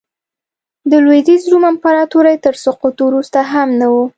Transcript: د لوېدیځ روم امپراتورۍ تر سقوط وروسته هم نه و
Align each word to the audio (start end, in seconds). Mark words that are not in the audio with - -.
د 0.91 0.91
لوېدیځ 1.05 1.43
روم 1.51 1.63
امپراتورۍ 1.71 2.35
تر 2.45 2.55
سقوط 2.63 2.97
وروسته 3.03 3.39
هم 3.51 3.69
نه 3.79 3.87
و 3.91 3.95